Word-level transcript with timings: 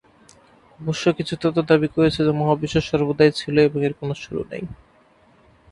অবশ্য 0.79 1.03
কিছু 1.17 1.33
তত্ত্ব 1.35 1.59
দাবী 1.61 1.87
করেছে 1.87 2.19
যে 2.25 2.31
মহাবিশ্ব 2.31 2.77
সর্বদাই 2.81 3.31
ছিল 3.31 3.55
এবং 3.59 3.79
এর 3.85 3.93
কোন 3.93 4.09
শুরু 4.13 4.41
নেই। 4.51 4.63